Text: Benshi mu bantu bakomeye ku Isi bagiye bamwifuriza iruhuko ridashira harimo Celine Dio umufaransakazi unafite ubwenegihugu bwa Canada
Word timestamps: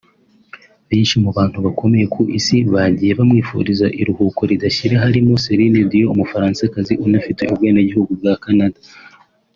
Benshi 0.89 1.15
mu 1.23 1.29
bantu 1.37 1.57
bakomeye 1.65 2.05
ku 2.13 2.21
Isi 2.37 2.57
bagiye 2.73 3.11
bamwifuriza 3.19 3.87
iruhuko 4.01 4.41
ridashira 4.49 4.95
harimo 5.03 5.33
Celine 5.45 5.79
Dio 5.91 6.07
umufaransakazi 6.13 6.93
unafite 7.05 7.41
ubwenegihugu 7.51 8.11
bwa 8.19 8.33
Canada 8.43 8.79